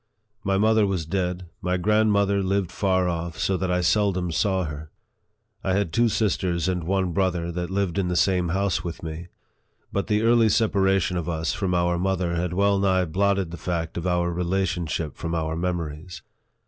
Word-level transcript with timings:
My 0.43 0.57
mother 0.57 0.87
was 0.87 1.05
dead, 1.05 1.45
my 1.61 1.77
grand 1.77 2.11
mother 2.11 2.41
lived 2.41 2.71
far 2.71 3.07
off, 3.07 3.37
so 3.37 3.55
that 3.57 3.69
I 3.69 3.81
seldom 3.81 4.31
saw 4.31 4.63
her. 4.63 4.89
I 5.63 5.73
had 5.73 5.93
two 5.93 6.09
sisters 6.09 6.67
and 6.67 6.85
one 6.85 7.11
brother, 7.11 7.51
that 7.51 7.69
lived 7.69 7.99
in 7.99 8.07
the 8.07 8.15
same 8.15 8.49
house 8.49 8.83
with 8.83 9.03
me; 9.03 9.27
but 9.93 10.07
the 10.07 10.23
early 10.23 10.49
separation 10.49 11.17
of 11.17 11.29
us 11.29 11.53
from 11.53 11.75
our 11.75 11.99
mother 11.99 12.33
had 12.33 12.53
well 12.53 12.79
nigh 12.79 13.05
blotted 13.05 13.51
the 13.51 13.57
fact 13.57 13.95
of 13.95 14.07
our 14.07 14.33
rela 14.33 14.63
tionship 14.63 15.13
from 15.17 15.35
our 15.35 15.55
memories. 15.55 16.23